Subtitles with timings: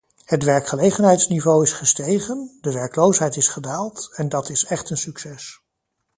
[0.25, 5.61] Het werkgelegenheidsniveau is gestegen, de werkloosheid is gedaald, en dat is echt een succes.